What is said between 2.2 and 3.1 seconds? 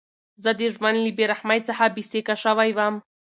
شوی وم.